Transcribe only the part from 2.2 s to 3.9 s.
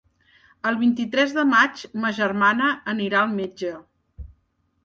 germana anirà al metge.